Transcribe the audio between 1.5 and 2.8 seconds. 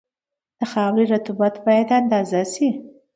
باید اندازه شي